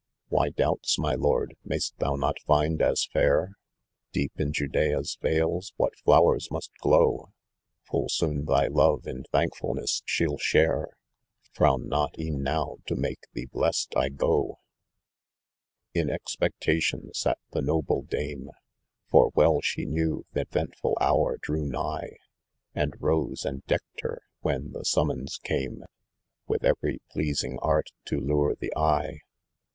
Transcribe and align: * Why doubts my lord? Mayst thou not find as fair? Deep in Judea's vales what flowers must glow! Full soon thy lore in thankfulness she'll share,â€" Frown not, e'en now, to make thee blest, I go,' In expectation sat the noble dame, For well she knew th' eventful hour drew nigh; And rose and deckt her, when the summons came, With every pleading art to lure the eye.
* 0.17 0.27
Why 0.29 0.49
doubts 0.49 0.97
my 0.97 1.13
lord? 1.13 1.55
Mayst 1.63 1.95
thou 1.99 2.15
not 2.15 2.39
find 2.47 2.81
as 2.81 3.07
fair? 3.13 3.51
Deep 4.11 4.31
in 4.37 4.51
Judea's 4.51 5.19
vales 5.21 5.73
what 5.77 5.95
flowers 5.95 6.49
must 6.49 6.71
glow! 6.79 7.33
Full 7.83 8.09
soon 8.09 8.45
thy 8.45 8.65
lore 8.65 8.99
in 9.05 9.25
thankfulness 9.25 10.01
she'll 10.07 10.39
share,â€" 10.39 10.89
Frown 11.55 11.87
not, 11.87 12.17
e'en 12.19 12.41
now, 12.41 12.77
to 12.87 12.95
make 12.95 13.31
thee 13.33 13.45
blest, 13.45 13.95
I 13.95 14.09
go,' 14.09 14.57
In 15.93 16.09
expectation 16.09 17.13
sat 17.13 17.37
the 17.51 17.61
noble 17.61 18.01
dame, 18.01 18.49
For 19.05 19.31
well 19.35 19.61
she 19.61 19.85
knew 19.85 20.25
th' 20.33 20.37
eventful 20.49 20.97
hour 20.99 21.37
drew 21.39 21.63
nigh; 21.67 22.17
And 22.73 22.95
rose 22.99 23.45
and 23.45 23.63
deckt 23.67 24.01
her, 24.01 24.23
when 24.39 24.71
the 24.71 24.83
summons 24.83 25.37
came, 25.43 25.83
With 26.47 26.63
every 26.65 27.01
pleading 27.11 27.59
art 27.59 27.91
to 28.05 28.19
lure 28.19 28.55
the 28.55 28.75
eye. 28.75 29.19